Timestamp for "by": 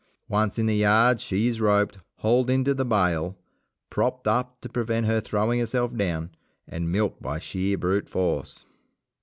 7.21-7.37